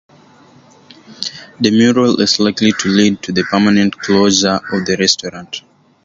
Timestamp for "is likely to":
2.21-2.89